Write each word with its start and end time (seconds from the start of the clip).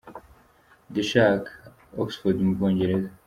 The 0.93 1.01
Shark” 1.09 1.45
i 1.95 1.99
Oxford 2.05 2.37
mu 2.45 2.51
Bwongereza. 2.57 3.09